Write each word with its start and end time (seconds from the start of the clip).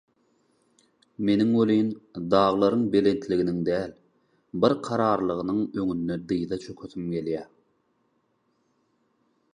Meniň 1.29 1.51
welin 1.57 1.91
daglaryň 2.35 2.87
belentliginiň 2.95 3.61
däl, 3.69 3.93
bir 4.65 4.77
kararlylygynyň 4.89 5.63
öňünde 5.85 6.19
dyza 6.33 6.61
çökesim 6.67 7.17
gelýär. 7.19 7.49